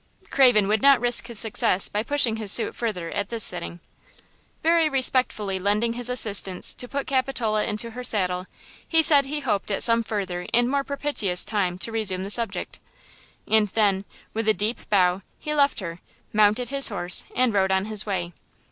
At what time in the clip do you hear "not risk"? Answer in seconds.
0.81-1.27